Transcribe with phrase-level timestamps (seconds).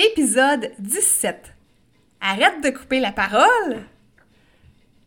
[0.00, 1.54] Épisode 17.
[2.20, 3.82] Arrête de couper la parole.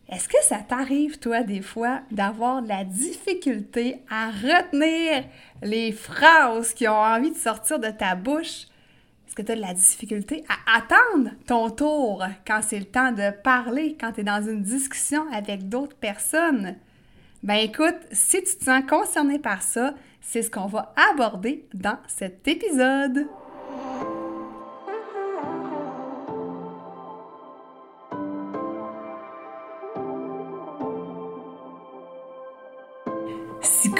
[0.06, 5.24] Est-ce que ça t'arrive, toi, des fois, d'avoir de la difficulté à retenir
[5.62, 8.66] les phrases qui ont envie de sortir de ta bouche?
[9.26, 13.12] Est-ce que tu as de la difficulté à attendre ton tour quand c'est le temps
[13.12, 16.76] de parler, quand tu es dans une discussion avec d'autres personnes?
[17.42, 21.96] Ben écoute, si tu te sens concerné par ça, c'est ce qu'on va aborder dans
[22.08, 23.26] cet épisode.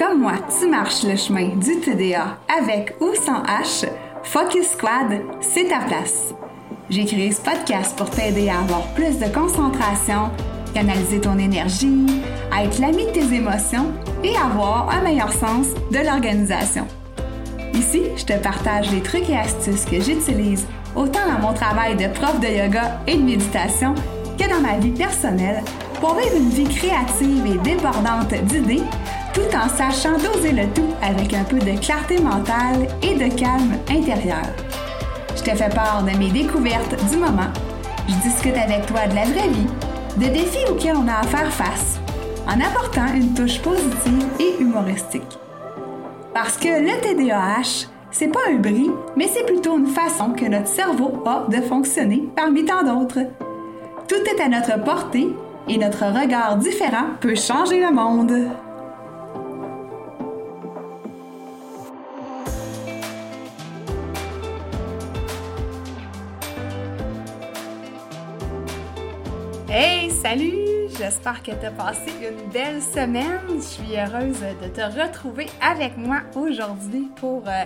[0.03, 3.87] Comme moi, tu marches le chemin du TDA avec ou sans H,
[4.25, 6.35] Focus Squad, c'est ta place.
[6.91, 10.31] J'ai créé ce podcast pour t'aider à avoir plus de concentration,
[10.75, 12.07] canaliser ton énergie,
[12.51, 13.93] à être l'ami de tes émotions
[14.25, 16.87] et avoir un meilleur sens de l'organisation.
[17.75, 20.67] Ici, je te partage les trucs et astuces que j'utilise
[20.97, 23.95] autant dans mon travail de prof de yoga et de méditation
[24.37, 25.63] que dans ma vie personnelle
[26.01, 28.83] pour vivre une vie créative et débordante d'idées
[29.33, 33.77] tout en sachant doser le tout avec un peu de clarté mentale et de calme
[33.89, 34.45] intérieur.
[35.37, 37.51] Je te fais part de mes découvertes du moment.
[38.09, 39.67] Je discute avec toi de la vraie vie,
[40.17, 41.99] de défis auxquels on a à faire face,
[42.47, 45.39] en apportant une touche positive et humoristique.
[46.35, 50.69] Parce que le TDAH, c'est pas un bris, mais c'est plutôt une façon que notre
[50.69, 53.21] cerveau a de fonctionner parmi tant d'autres.
[54.09, 55.29] Tout est à notre portée
[55.69, 58.33] et notre regard différent peut changer le monde.
[69.75, 70.91] Hey, salut!
[70.99, 73.41] J'espère que tu as passé une belle semaine.
[73.49, 77.65] Je suis heureuse de te retrouver avec moi aujourd'hui pour euh,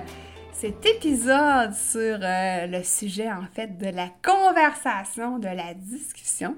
[0.52, 6.54] cet épisode sur euh, le sujet en fait de la conversation, de la discussion.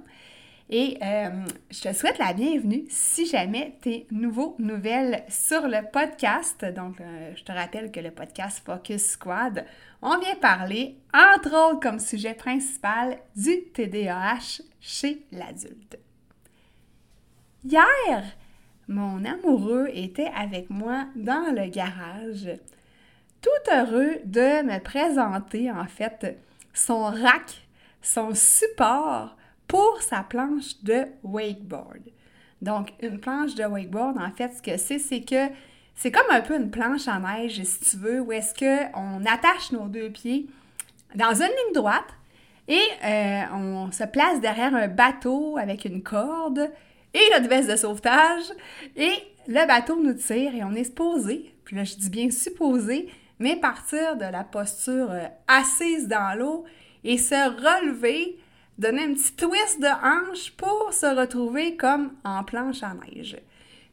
[0.70, 1.30] Et euh,
[1.70, 6.62] je te souhaite la bienvenue si jamais tu es nouveau, nouvelle sur le podcast.
[6.62, 6.96] Donc,
[7.34, 9.64] je te rappelle que le podcast Focus Squad,
[10.02, 15.98] on vient parler, entre autres comme sujet principal, du TDAH chez l'adulte.
[17.64, 18.24] Hier,
[18.88, 22.50] mon amoureux était avec moi dans le garage,
[23.40, 26.38] tout heureux de me présenter en fait
[26.74, 27.66] son rack,
[28.02, 29.37] son support
[29.68, 32.02] pour sa planche de wakeboard.
[32.60, 35.52] Donc, une planche de wakeboard, en fait, ce que c'est, c'est que
[35.94, 39.70] c'est comme un peu une planche en neige, si tu veux, où est-ce qu'on attache
[39.72, 40.46] nos deux pieds
[41.14, 42.06] dans une ligne droite
[42.68, 46.70] et euh, on se place derrière un bateau avec une corde
[47.14, 48.44] et notre veste de sauvetage.
[48.94, 49.12] Et
[49.46, 53.08] le bateau nous tire et on est supposé, puis là je dis bien supposé,
[53.38, 56.64] mais partir de la posture euh, assise dans l'eau
[57.04, 58.38] et se relever,
[58.78, 63.36] donner un petit twist de hanche pour se retrouver comme en planche à neige.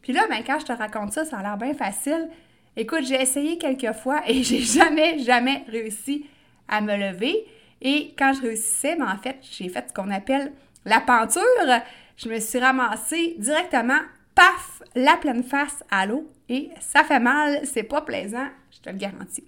[0.01, 2.29] Puis là, ben, quand je te raconte ça, ça a l'air bien facile.
[2.77, 6.27] Écoute, j'ai essayé quelques fois et j'ai jamais, jamais réussi
[6.67, 7.45] à me lever.
[7.81, 10.53] Et quand je réussissais, ben, en fait, j'ai fait ce qu'on appelle
[10.85, 11.41] la penture.
[12.17, 13.99] Je me suis ramassée directement,
[14.35, 16.31] paf, la pleine face à l'eau.
[16.47, 19.43] Et ça fait mal, c'est pas plaisant, je te le garantis.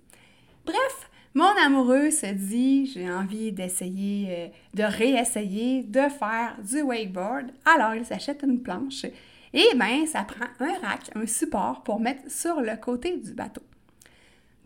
[0.65, 7.51] Bref, mon amoureux se dit, j'ai envie d'essayer, euh, de réessayer de faire du wakeboard.
[7.65, 9.05] Alors, il s'achète une planche.
[9.53, 13.61] Et bien, ça prend un rack, un support pour mettre sur le côté du bateau.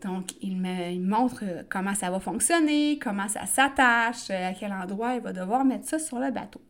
[0.02, 5.20] Donc, il me, montre comment ça va fonctionner, comment ça s'attache, à quel endroit il
[5.20, 6.60] va devoir mettre ça sur le bateau.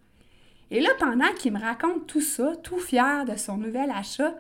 [0.71, 4.35] Et là, pendant qu'il me raconte tout ça, tout fier de son nouvel achat,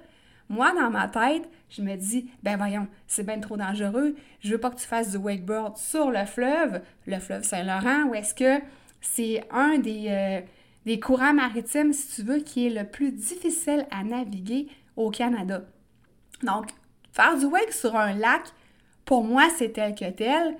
[0.48, 4.58] moi, dans ma tête, je me dis, ben voyons, c'est bien trop dangereux, je veux
[4.58, 8.62] pas que tu fasses du wakeboard sur le fleuve, le fleuve Saint-Laurent, ou est-ce que
[9.00, 10.40] c'est un des, euh,
[10.86, 15.62] des courants maritimes, si tu veux, qui est le plus difficile à naviguer au Canada.
[16.42, 16.66] Donc,
[17.12, 18.42] faire du wake sur un lac,
[19.04, 20.56] pour moi, c'est tel que tel.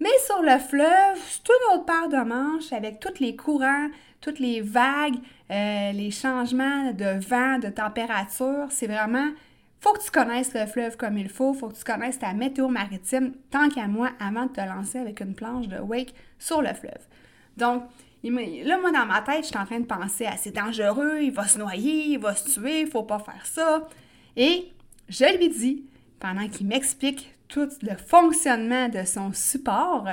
[0.00, 3.88] Mais sur le fleuve, c'est une autre paire de manches avec tous les courants,
[4.20, 5.16] toutes les vagues,
[5.50, 8.66] euh, les changements de vent, de température.
[8.70, 9.28] C'est vraiment,
[9.80, 12.68] faut que tu connaisses le fleuve comme il faut, faut que tu connaisses ta météo
[12.68, 16.72] maritime, tant qu'à moi, avant de te lancer avec une planche de wake sur le
[16.74, 17.06] fleuve.
[17.56, 17.84] Donc,
[18.22, 21.32] là, moi, dans ma tête, je suis en train de penser à c'est dangereux, il
[21.32, 23.88] va se noyer, il va se tuer, il faut pas faire ça.
[24.36, 24.68] Et
[25.08, 25.84] je lui dis,
[26.20, 30.06] pendant qu'il m'explique tout le fonctionnement de son support.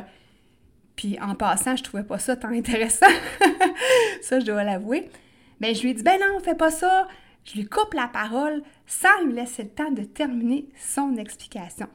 [0.95, 3.05] Puis en passant, je trouvais pas ça tant intéressant.
[4.21, 5.09] ça, je dois l'avouer.
[5.59, 7.07] Mais je lui ai dit, ben non, fais pas ça.
[7.45, 11.87] Je lui coupe la parole sans lui laisser le temps de terminer son explication.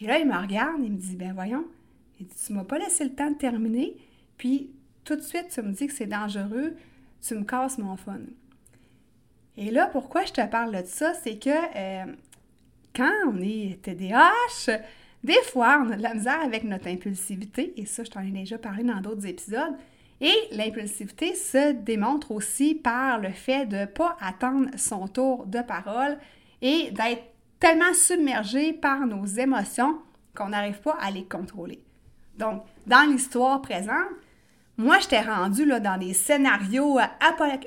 [0.00, 1.66] Et là, il me regarde et me dit, ben voyons,
[2.18, 3.96] Il dit, tu m'as pas laissé le temps de terminer,
[4.38, 4.70] puis
[5.04, 6.76] tout de suite, tu me dis que c'est dangereux,
[7.20, 8.20] tu me casses mon fun.
[9.56, 12.06] Et là, pourquoi je te parle de ça, c'est que euh,
[12.94, 14.78] quand on est TDAH,
[15.22, 18.30] des fois, on a de la misère avec notre impulsivité, et ça, je t'en ai
[18.30, 19.74] déjà parlé dans d'autres épisodes.
[20.20, 25.60] Et l'impulsivité se démontre aussi par le fait de ne pas attendre son tour de
[25.60, 26.18] parole
[26.60, 27.22] et d'être
[27.58, 29.98] tellement submergé par nos émotions
[30.34, 31.82] qu'on n'arrive pas à les contrôler.
[32.38, 34.08] Donc, dans l'histoire présente,
[34.76, 36.98] moi, je t'ai rendu là, dans des scénarios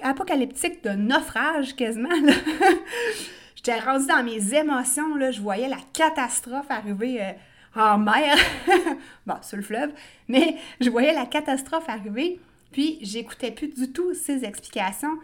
[0.01, 2.09] apocalyptiques de naufrage quasiment.
[3.55, 7.31] J'étais rendu dans mes émotions, je voyais la catastrophe arriver euh,
[7.75, 8.37] en mer,
[9.25, 9.91] bon, sur le fleuve,
[10.27, 12.39] mais je voyais la catastrophe arriver,
[12.71, 15.17] puis j'écoutais plus du tout ses explications.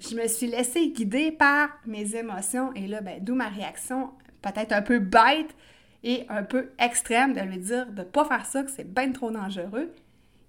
[0.00, 4.10] Je me suis laissée guider par mes émotions, et là, ben, d'où ma réaction
[4.42, 5.54] peut-être un peu bête
[6.02, 9.12] et un peu extrême de lui dire de ne pas faire ça, que c'est bien
[9.12, 9.92] trop dangereux.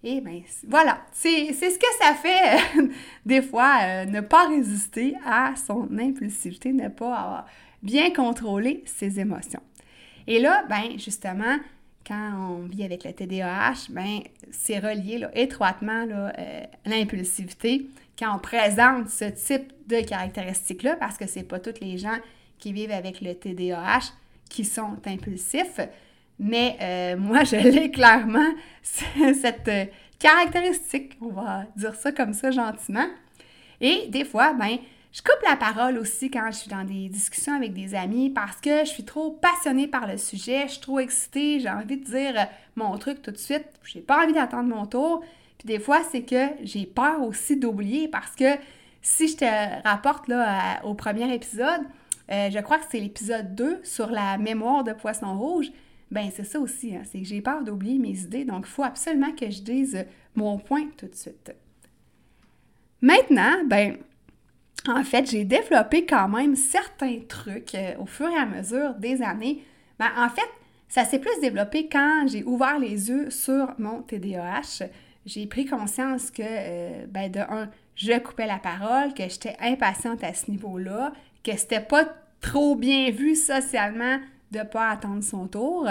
[0.06, 2.90] Et bien, voilà, c'est ce que ça fait
[3.26, 7.46] des fois, euh, ne pas résister à son impulsivité, ne pas
[7.82, 9.62] bien contrôler ses émotions.
[10.28, 11.58] Et là, ben justement,
[12.06, 14.20] quand on vit avec le TDAH, ben
[14.52, 17.88] c'est relié là, étroitement là, euh, l'impulsivité.
[18.18, 22.18] Quand on présente ce type de caractéristiques-là, parce que c'est pas tous les gens
[22.60, 24.14] qui vivent avec le TDAH
[24.50, 25.80] qui sont impulsifs,
[26.40, 28.54] mais euh, moi, je l'ai clairement,
[28.84, 29.86] cette euh,
[30.20, 33.08] caractéristique, on va dire ça comme ça gentiment.
[33.82, 34.78] Et des fois, ben,
[35.14, 38.60] je coupe la parole aussi quand je suis dans des discussions avec des amis parce
[38.60, 42.04] que je suis trop passionnée par le sujet, je suis trop excitée, j'ai envie de
[42.04, 42.46] dire euh,
[42.76, 45.24] mon truc tout de suite, j'ai pas envie d'attendre mon tour.
[45.60, 48.58] Puis des fois, c'est que j'ai peur aussi d'oublier parce que
[49.04, 51.82] si je te rapporte là, au premier épisode,
[52.32, 55.68] euh, je crois que c'est l'épisode 2 sur la mémoire de Poisson Rouge.
[56.10, 58.84] Ben c'est ça aussi, hein, c'est que j'ai peur d'oublier mes idées, donc il faut
[58.84, 60.06] absolument que je dise
[60.36, 61.54] mon point tout de suite.
[63.02, 63.98] Maintenant, ben
[64.88, 69.22] en fait, j'ai développé quand même certains trucs euh, au fur et à mesure des
[69.22, 69.64] années.
[69.98, 70.50] Ben, en fait,
[70.90, 74.86] ça s'est plus développé quand j'ai ouvert les yeux sur mon TDAH.
[75.26, 80.24] J'ai pris conscience que, euh, ben, de un, je coupais la parole, que j'étais impatiente
[80.24, 81.14] à ce niveau-là,
[81.44, 82.06] que c'était pas
[82.42, 84.20] trop bien vu socialement
[84.52, 85.88] de ne pas attendre son tour.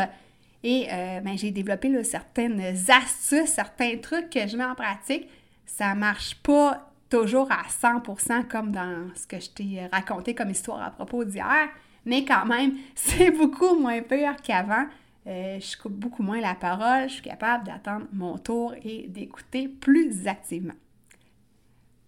[0.63, 5.29] Et euh, ben, j'ai développé certaines astuces, certains trucs que je mets en pratique.
[5.65, 10.83] Ça marche pas toujours à 100% comme dans ce que je t'ai raconté comme histoire
[10.83, 11.69] à propos d'hier,
[12.07, 14.87] mais quand même, c'est beaucoup moins pire qu'avant.
[15.27, 19.69] Euh, je coupe beaucoup moins la parole, je suis capable d'attendre mon tour et d'écouter
[19.69, 20.73] plus activement.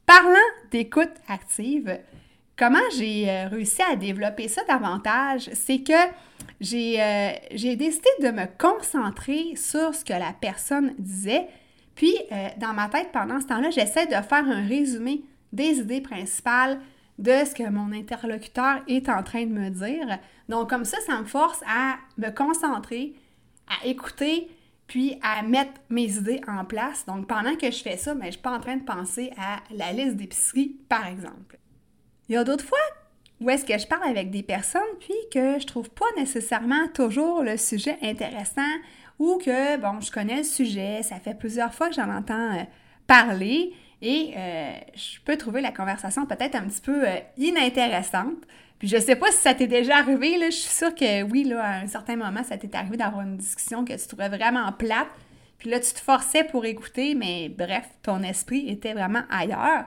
[0.06, 2.00] Parlant d'écoute active,
[2.56, 5.92] comment j'ai euh, réussi à développer ça davantage, c'est que
[6.60, 11.46] j'ai euh, décidé de me concentrer sur ce que la personne disait
[11.94, 16.00] puis, euh, dans ma tête, pendant ce temps-là, j'essaie de faire un résumé des idées
[16.00, 16.80] principales
[17.18, 20.18] de ce que mon interlocuteur est en train de me dire.
[20.48, 23.14] Donc, comme ça, ça me force à me concentrer,
[23.68, 24.48] à écouter,
[24.86, 27.06] puis à mettre mes idées en place.
[27.06, 29.32] Donc, pendant que je fais ça, ben, je ne suis pas en train de penser
[29.38, 31.58] à la liste d'épicerie, par exemple.
[32.28, 32.78] Il y a d'autres fois
[33.40, 37.42] où est-ce que je parle avec des personnes, puis que je trouve pas nécessairement toujours
[37.42, 38.62] le sujet intéressant
[39.18, 42.62] ou que, bon, je connais le sujet, ça fait plusieurs fois que j'en entends euh,
[43.06, 43.72] parler
[44.02, 48.36] et euh, je peux trouver la conversation peut-être un petit peu euh, inintéressante.
[48.78, 51.44] Puis je sais pas si ça t'est déjà arrivé, là, je suis sûre que oui,
[51.44, 54.70] là, à un certain moment, ça t'est arrivé d'avoir une discussion que tu trouvais vraiment
[54.72, 55.08] plate,
[55.58, 59.84] puis là, tu te forçais pour écouter, mais bref, ton esprit était vraiment ailleurs.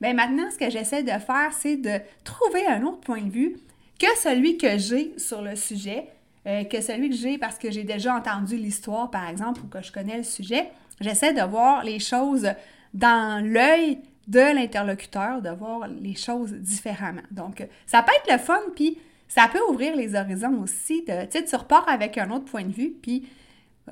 [0.00, 3.56] Bien maintenant, ce que j'essaie de faire, c'est de trouver un autre point de vue
[3.98, 6.06] que celui que j'ai sur le sujet,
[6.46, 9.82] euh, que celui que j'ai parce que j'ai déjà entendu l'histoire, par exemple, ou que
[9.82, 10.70] je connais le sujet.
[11.00, 12.48] J'essaie de voir les choses
[12.94, 17.22] dans l'œil de l'interlocuteur, de voir les choses différemment.
[17.30, 18.96] Donc, ça peut être le fun, puis
[19.28, 21.04] ça peut ouvrir les horizons aussi.
[21.04, 23.28] Tu sais, tu repars avec un autre point de vue, puis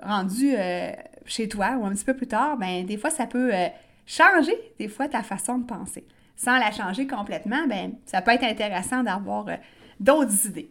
[0.03, 0.93] rendu euh,
[1.27, 3.69] chez toi ou un petit peu plus tard, ben des fois, ça peut euh,
[4.09, 6.05] changer, des fois, ta façon de penser.
[6.35, 9.47] Sans la changer complètement, ben ça peut être intéressant d'avoir
[10.01, 10.71] d'autres idées.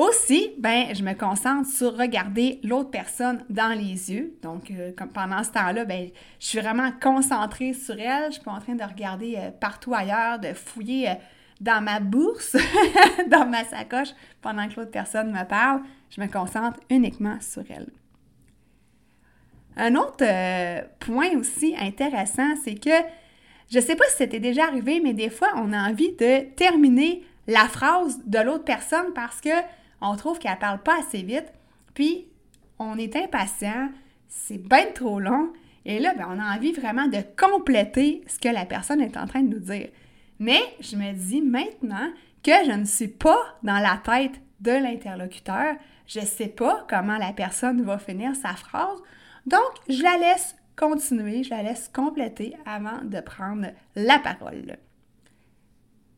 [0.00, 4.32] Aussi, ben, je me concentre sur regarder l'autre personne dans les yeux.
[4.42, 6.08] Donc, euh, pendant ce temps-là, ben,
[6.38, 8.28] je suis vraiment concentrée sur elle.
[8.28, 11.14] Je suis pas en train de regarder euh, partout ailleurs, de fouiller euh,
[11.60, 12.56] dans ma bourse,
[13.28, 15.82] dans ma sacoche, pendant que l'autre personne me parle.
[16.08, 17.88] Je me concentre uniquement sur elle.
[19.76, 20.24] Un autre
[20.98, 22.90] point aussi intéressant, c'est que
[23.70, 26.40] je ne sais pas si c'était déjà arrivé, mais des fois, on a envie de
[26.54, 29.50] terminer la phrase de l'autre personne parce que
[30.00, 31.52] on trouve qu'elle parle pas assez vite,
[31.94, 32.26] puis
[32.78, 33.90] on est impatient,
[34.28, 35.52] c'est bien trop long.
[35.84, 39.26] Et là, ben, on a envie vraiment de compléter ce que la personne est en
[39.26, 39.88] train de nous dire.
[40.38, 42.10] Mais je me dis maintenant
[42.42, 45.74] que je ne suis pas dans la tête de l'interlocuteur.
[46.06, 48.98] Je ne sais pas comment la personne va finir sa phrase.
[49.46, 53.66] Donc, je la laisse continuer, je la laisse compléter avant de prendre
[53.96, 54.78] la parole.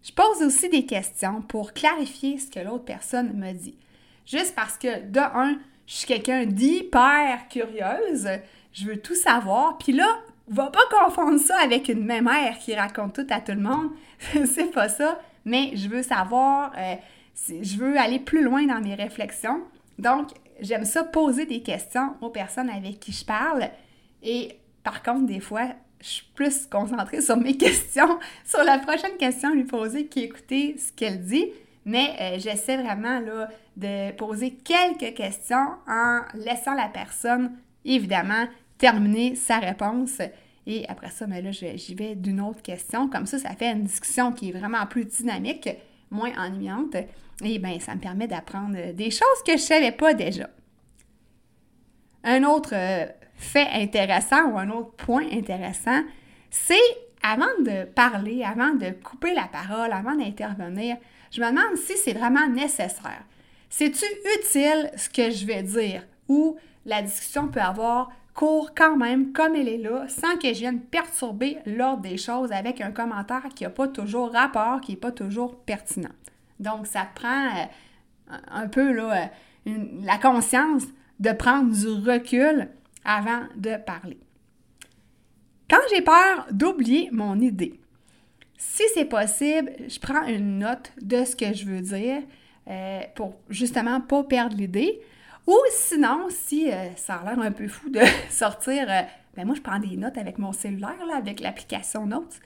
[0.03, 3.77] Je pose aussi des questions pour clarifier ce que l'autre personne me dit.
[4.27, 8.29] Juste parce que, de un, je suis quelqu'un d'hyper curieuse,
[8.73, 13.15] je veux tout savoir, puis là, va pas confondre ça avec une mère qui raconte
[13.15, 13.91] tout à tout le monde.
[14.47, 16.95] c'est pas ça, mais je veux savoir, euh,
[17.49, 19.63] je veux aller plus loin dans mes réflexions.
[19.99, 20.29] Donc,
[20.63, 23.69] j'aime ça poser des questions aux personnes avec qui je parle.
[24.23, 25.67] Et par contre, des fois,
[26.01, 30.77] je suis plus concentrée sur mes questions, sur la prochaine question à lui poser qu'écouter
[30.79, 31.47] ce qu'elle dit.
[31.85, 37.53] Mais euh, j'essaie vraiment là, de poser quelques questions en laissant la personne,
[37.85, 38.47] évidemment,
[38.79, 40.19] terminer sa réponse.
[40.67, 43.09] Et après ça, mais ben là, j'y vais d'une autre question.
[43.09, 45.69] Comme ça, ça fait une discussion qui est vraiment plus dynamique,
[46.11, 46.97] moins ennuyante.
[47.43, 50.49] Et bien, ça me permet d'apprendre des choses que je ne savais pas déjà.
[52.25, 53.07] Un autre euh,
[53.37, 56.03] fait intéressant ou un autre point intéressant,
[56.51, 56.77] c'est
[57.23, 60.97] avant de parler, avant de couper la parole, avant d'intervenir,
[61.31, 63.25] je me demande si c'est vraiment nécessaire.
[63.71, 64.05] C'est-tu
[64.39, 69.55] utile ce que je vais dire ou la discussion peut avoir cours quand même comme
[69.57, 73.65] elle est là, sans que je vienne perturber l'ordre des choses avec un commentaire qui
[73.65, 76.11] n'a pas toujours rapport, qui n'est pas toujours pertinent?
[76.63, 79.27] Donc, ça prend euh, un peu euh,
[79.67, 80.85] la conscience
[81.19, 82.69] de prendre du recul
[83.05, 84.19] avant de parler.
[85.69, 87.81] Quand j'ai peur d'oublier mon idée,
[88.57, 92.23] si c'est possible, je prends une note de ce que je veux dire
[92.69, 95.01] euh, pour justement pas perdre l'idée.
[95.47, 98.01] Ou sinon, si ça a l'air un peu fou de
[98.31, 98.87] sortir,
[99.35, 102.39] ben moi je prends des notes avec mon cellulaire, avec l'application Notes.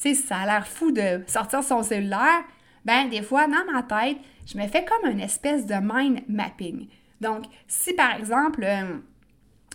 [0.00, 2.44] Tu sais, ça a l'air fou de sortir son cellulaire,
[2.84, 6.88] ben des fois, dans ma tête, je me fais comme une espèce de mind mapping.
[7.20, 8.66] Donc, si par exemple,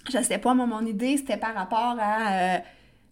[0.09, 2.59] je sais pas, mon idée, c'était par rapport à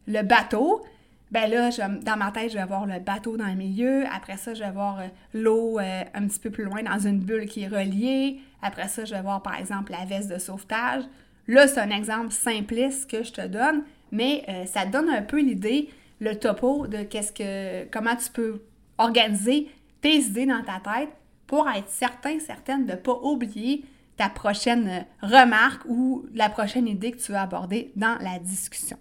[0.08, 0.84] le bateau,
[1.32, 1.70] ben là,
[2.02, 4.06] dans ma tête, je vais voir le bateau dans le milieu.
[4.14, 7.20] Après ça, je vais voir euh, l'eau euh, un petit peu plus loin dans une
[7.20, 8.40] bulle qui est reliée.
[8.62, 11.04] Après ça, je vais voir, par exemple, la veste de sauvetage.
[11.48, 15.42] Là, c'est un exemple simpliste que je te donne, mais euh, ça donne un peu
[15.42, 18.62] l'idée, le topo de qu'est-ce que, comment tu peux
[18.98, 19.68] organiser
[20.06, 21.10] tes idées dans ta tête
[21.48, 23.84] pour être certain, certaine de ne pas oublier
[24.18, 29.00] ta prochaine remarque ou la prochaine idée que tu veux aborder dans la discussion.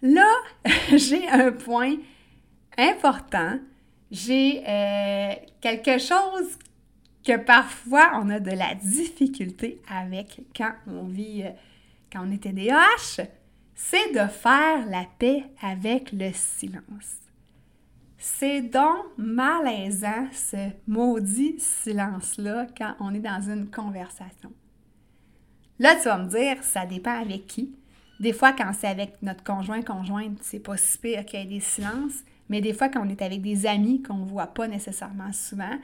[0.00, 0.32] Là,
[0.94, 1.96] j'ai un point
[2.78, 3.58] important.
[4.12, 6.56] J'ai euh, quelque chose
[7.26, 11.50] que parfois on a de la difficulté avec quand on vit, euh,
[12.12, 13.24] quand on est TDAH,
[13.74, 17.21] c'est de faire la paix avec le silence.
[18.24, 24.52] C'est donc malaisant ce maudit silence-là quand on est dans une conversation.
[25.80, 27.74] Là, tu vas me dire, ça dépend avec qui.
[28.20, 31.46] Des fois, quand c'est avec notre conjoint, conjointe, c'est pas si pire qu'il y ait
[31.46, 32.22] des silences.
[32.48, 35.76] Mais des fois, quand on est avec des amis qu'on ne voit pas nécessairement souvent,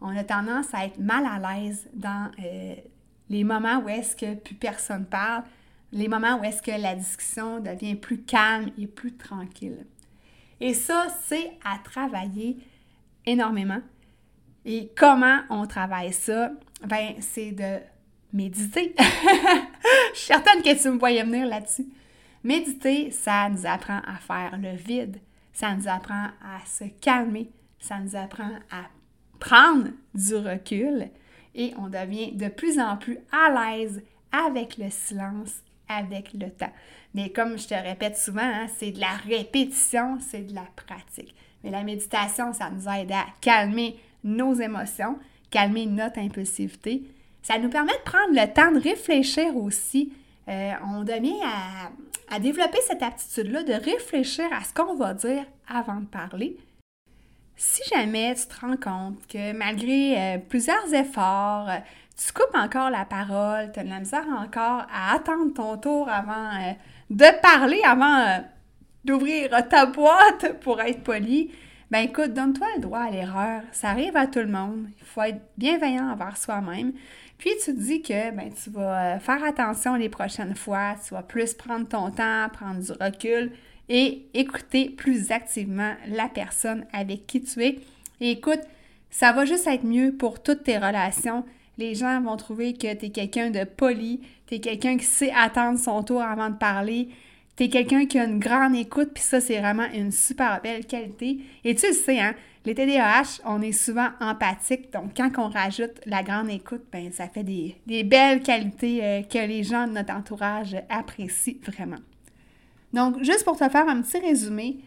[0.00, 2.76] on a tendance à être mal à l'aise dans euh,
[3.28, 5.42] les moments où est-ce que plus personne parle,
[5.90, 9.86] les moments où est-ce que la discussion devient plus calme et plus tranquille.
[10.60, 12.58] Et ça, c'est à travailler
[13.26, 13.80] énormément.
[14.64, 16.52] Et comment on travaille ça?
[16.86, 17.78] Ben, c'est de
[18.32, 18.94] méditer.
[20.12, 21.86] Je suis certaine que tu me voyais venir là-dessus.
[22.42, 25.18] Méditer, ça nous apprend à faire le vide,
[25.52, 28.84] ça nous apprend à se calmer, ça nous apprend à
[29.38, 31.10] prendre du recul
[31.54, 34.02] et on devient de plus en plus à l'aise
[34.32, 36.72] avec le silence, avec le temps.
[37.14, 41.34] Mais comme je te répète souvent, hein, c'est de la répétition, c'est de la pratique.
[41.62, 45.18] Mais la méditation, ça nous aide à calmer nos émotions,
[45.50, 47.02] calmer notre impulsivité,
[47.42, 50.12] ça nous permet de prendre le temps de réfléchir aussi.
[50.48, 51.40] Euh, on devient
[52.32, 56.56] à, développer cette aptitude-là de réfléchir à ce qu'on va dire avant de parler.
[57.56, 61.68] Si jamais tu te rends compte que malgré euh, plusieurs efforts,
[62.24, 66.08] tu coupes encore la parole, tu as de la misère encore à attendre ton tour
[66.08, 66.50] avant
[67.08, 68.44] de parler, avant
[69.04, 71.50] d'ouvrir ta boîte pour être poli,
[71.90, 73.62] ben écoute, donne-toi le droit à l'erreur.
[73.72, 74.86] Ça arrive à tout le monde.
[75.00, 76.92] Il faut être bienveillant envers soi-même.
[77.36, 81.14] Puis tu te dis que ben, tu vas euh, faire attention les prochaines fois, tu
[81.14, 83.50] vas plus prendre ton temps, prendre du recul
[83.88, 87.78] et écouter plus activement la personne avec qui tu es.
[88.20, 88.60] Et écoute,
[89.10, 91.44] ça va juste être mieux pour toutes tes relations
[91.78, 95.32] Les gens vont trouver que tu es quelqu'un de poli, tu es quelqu'un qui sait
[95.32, 97.08] attendre son tour avant de parler,
[97.56, 100.86] tu es quelqu'un qui a une grande écoute, puis ça, c'est vraiment une super belle
[100.86, 101.38] qualité.
[101.64, 102.34] Et tu le sais, hein,
[102.64, 107.26] les TDAH, on est souvent empathique, donc quand on rajoute la grande écoute, ben ça
[107.26, 112.00] fait des, belles qualités euh, que les gens de notre entourage apprécient vraiment.
[112.92, 114.78] Donc, juste pour te faire un petit résumé,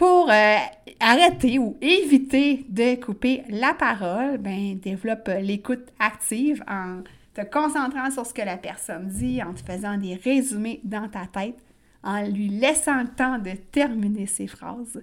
[0.00, 0.56] pour euh,
[0.98, 7.02] arrêter ou éviter de couper la parole, ben, développe l'écoute active en
[7.34, 11.26] te concentrant sur ce que la personne dit, en te faisant des résumés dans ta
[11.26, 11.62] tête,
[12.02, 15.02] en lui laissant le temps de terminer ses phrases,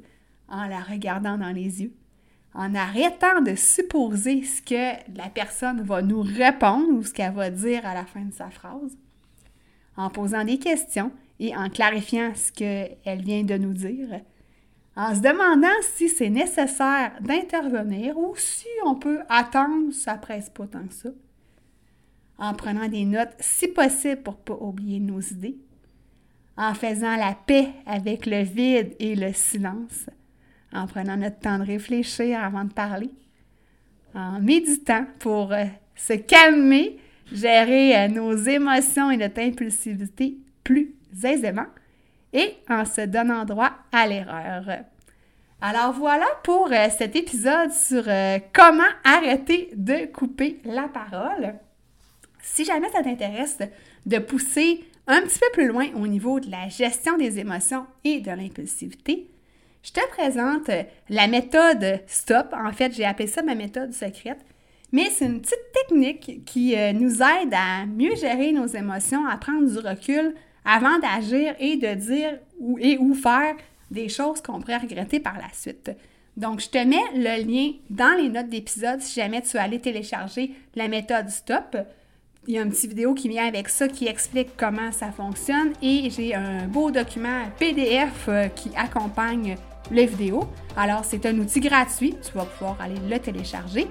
[0.49, 1.93] en la regardant dans les yeux,
[2.55, 7.51] en arrêtant de supposer ce que la personne va nous répondre ou ce qu'elle va
[7.51, 8.97] dire à la fin de sa phrase,
[9.95, 14.21] en posant des questions et en clarifiant ce qu'elle vient de nous dire,
[14.97, 20.65] en se demandant si c'est nécessaire d'intervenir ou si on peut attendre, ça presse pas
[20.65, 21.09] tant que ça,
[22.39, 25.57] en prenant des notes si possible pour ne pas oublier nos idées,
[26.57, 30.09] en faisant la paix avec le vide et le silence,
[30.73, 33.11] en prenant notre temps de réfléchir avant de parler,
[34.15, 36.97] en méditant pour euh, se calmer,
[37.31, 41.67] gérer euh, nos émotions et notre impulsivité plus aisément,
[42.33, 44.63] et en se donnant droit à l'erreur.
[45.61, 51.55] Alors voilà pour euh, cet épisode sur euh, comment arrêter de couper la parole.
[52.41, 53.59] Si jamais ça t'intéresse
[54.05, 58.19] de pousser un petit peu plus loin au niveau de la gestion des émotions et
[58.19, 59.29] de l'impulsivité,
[59.83, 60.69] je te présente
[61.09, 62.53] la méthode STOP.
[62.53, 64.39] En fait, j'ai appelé ça ma méthode secrète.
[64.91, 69.37] Mais c'est une petite technique qui euh, nous aide à mieux gérer nos émotions, à
[69.37, 70.33] prendre du recul,
[70.67, 73.55] avant d'agir et de dire ou, et ou faire
[73.89, 75.91] des choses qu'on pourrait regretter par la suite.
[76.35, 79.79] Donc, je te mets le lien dans les notes d'épisode si jamais tu veux aller
[79.79, 81.77] télécharger la méthode STOP.
[82.47, 85.73] Il y a une petite vidéo qui vient avec ça qui explique comment ça fonctionne
[85.81, 89.55] et j'ai un beau document PDF euh, qui accompagne
[89.89, 90.43] les vidéos.
[90.75, 93.87] Alors, c'est un outil gratuit, tu vas pouvoir aller le télécharger.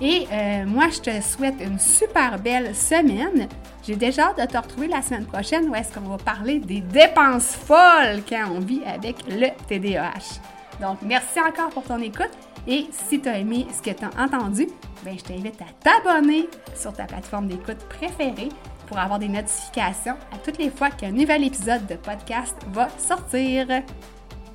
[0.00, 3.48] Et euh, moi, je te souhaite une super belle semaine.
[3.86, 6.80] J'ai déjà hâte de te retrouver la semaine prochaine où est-ce qu'on va parler des
[6.80, 10.40] dépenses folles quand on vit avec le TDAH.
[10.80, 12.30] Donc, merci encore pour ton écoute.
[12.66, 14.66] Et si tu as aimé ce que tu as entendu,
[15.04, 18.48] ben, je t'invite à t'abonner sur ta plateforme d'écoute préférée
[18.88, 23.66] pour avoir des notifications à toutes les fois qu'un nouvel épisode de podcast va sortir.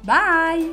[0.04, 0.72] Bye!